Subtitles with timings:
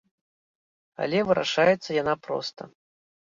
[1.05, 2.61] Але вырашаецца яна проста.